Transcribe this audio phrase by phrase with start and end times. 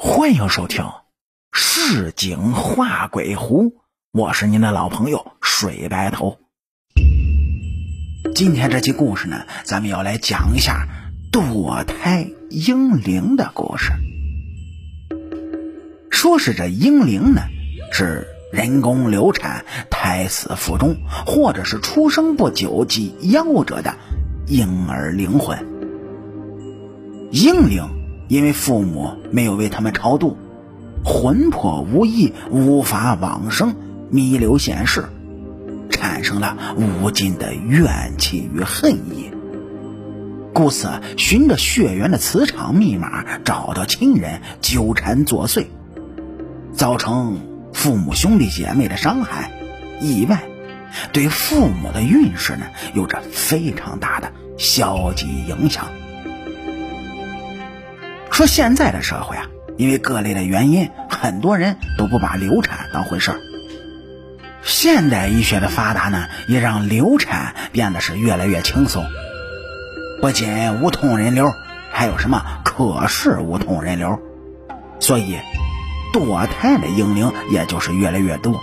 [0.00, 0.84] 欢迎收听
[1.50, 3.64] 《市井画鬼狐》，
[4.12, 6.38] 我是您的老朋友水白头。
[8.32, 10.86] 今天这期故事呢，咱们要来讲一下
[11.32, 13.90] 堕胎婴灵的故事。
[16.10, 17.42] 说是这婴灵呢，
[17.90, 20.94] 是人工流产、胎死腹中，
[21.26, 23.96] 或者是出生不久即夭折的
[24.46, 25.58] 婴儿灵魂。
[27.32, 27.97] 婴灵。
[28.28, 30.36] 因为父母没有为他们超度，
[31.04, 33.74] 魂魄无意，无法往生，
[34.10, 35.06] 弥留现世，
[35.90, 39.30] 产生了无尽的怨气与恨意。
[40.52, 45.66] 故此，循着血缘的磁场密码找到亲人，纠缠作祟，
[46.72, 47.38] 造成
[47.72, 49.52] 父母兄弟姐妹的伤害、
[50.00, 50.42] 意外，
[51.12, 55.86] 对父母的运势呢有着非常大的消极影响。
[58.38, 63.40] 说现在的社会啊，因为各类的原因，很多人都不把流产当回事儿。
[64.62, 69.04] 现代医学的发达呢，也让流产变得是越来越轻松。
[70.22, 71.50] 不仅无痛人流，
[71.90, 74.20] 还有什么可视无痛人流，
[75.00, 75.36] 所以
[76.14, 78.60] 堕胎的婴灵也就是越来越多。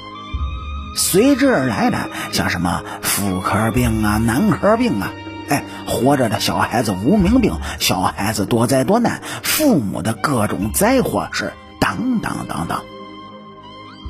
[0.95, 1.97] 随之而来的，
[2.31, 5.11] 像什么妇科病啊、男科病啊。
[5.49, 12.83] 哎，活着的小孩子无名病，小孩子多灾多难，父母的各种灾祸是当当当当，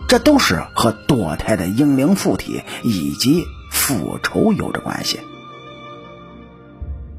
[0.08, 5.20] 这都是和堕胎的婴灵附体以及复仇有着关系。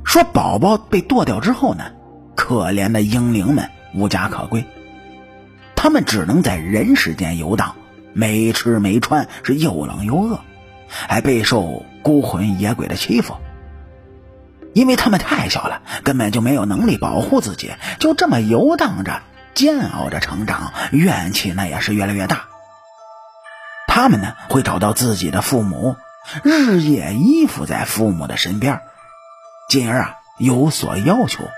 [0.05, 1.85] 说宝宝被堕掉之后呢，
[2.35, 4.65] 可怜的婴灵们无家可归，
[5.75, 7.75] 他们只能在人世间游荡，
[8.15, 10.41] 没吃没穿，是又冷又饿，
[10.89, 13.35] 还备受孤魂野鬼的欺负。
[14.77, 19.23] 因为他们太小了，根本就没有能力保护自己，就这么游荡着、
[19.55, 22.43] 煎熬着成长，怨气那也是越来越大。
[23.87, 25.97] 他们呢会找到自己的父母，
[26.43, 28.83] 日夜依附在父母的身边，
[29.71, 31.49] 进而啊有所要求，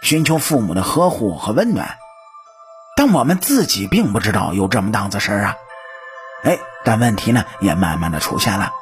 [0.00, 1.98] 寻求父母的呵护和温暖。
[2.96, 5.56] 但我们自己并不知道有这么档子事儿啊，
[6.42, 8.72] 哎，但问题呢也慢慢的出现了。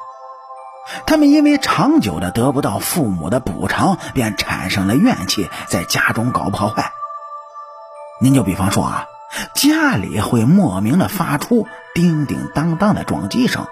[1.05, 6.91] 他们因为长久的得不到父母的补偿，便产生了怨气，在家中搞破坏。
[8.21, 9.05] 您就比方说啊，
[9.53, 13.67] 家里会莫名的发出叮叮当当的撞击声，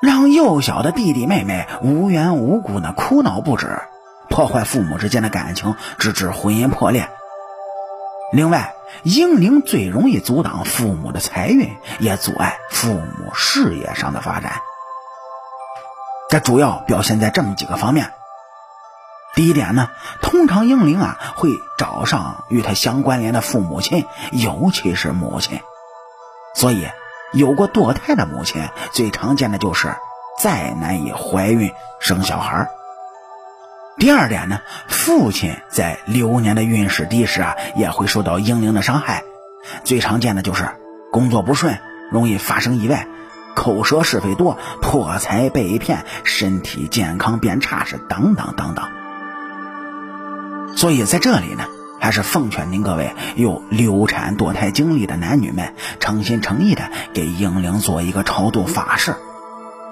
[0.00, 3.80] 让幼小的弟弟妹妹无缘无故的哭闹不止，
[4.28, 7.08] 破坏父母之间的感情，直至婚姻破裂。
[8.32, 14.60] 另外，婴灵最容易阻挡父母的财运，也阻碍父母事业上的发展。
[16.32, 18.10] 这主要表现在这么几个方面。
[19.34, 19.90] 第一点呢，
[20.22, 25.60] 通常婴灵啊会找上与他相关联的父母亲，尤其是母亲。
[26.54, 26.88] 所以，
[27.34, 29.94] 有过堕胎的母亲，最常见的就是
[30.40, 32.66] 再难以怀孕生小孩。
[33.98, 39.22] 第二点呢，父亲在流年的运势低时啊，也会受到婴灵的伤害。
[39.84, 40.66] 最常见的就是
[41.12, 41.78] 工作不顺，
[42.10, 43.06] 容易发生意外。
[43.54, 48.84] 口舌是非多，破财被骗，身体健康变差，是等等等等。
[50.76, 51.64] 所以在这里呢，
[52.00, 59.14] 还是奉劝您各位有流产堕胎经历的男女们，诚心诚意的给婴灵做一个超度法事。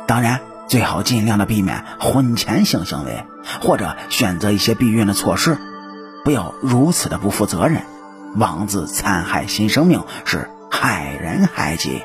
[0.07, 3.25] 当然，最好尽量的避免婚前性行为，
[3.61, 5.59] 或者选择一些避孕的措施，
[6.25, 7.83] 不要如此的不负责任，
[8.37, 12.03] 妄自残害新生命，是害人害己。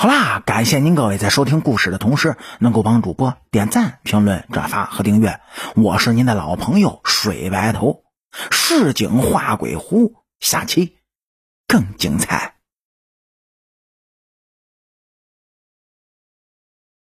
[0.00, 5.40] 好啦，感谢您各位在收听故事的同时，能够帮主播点赞、评论、转发和订阅。
[5.74, 8.04] 我是您的老朋友水白头，
[8.52, 10.98] 市井画鬼狐，下期
[11.66, 12.57] 更精彩。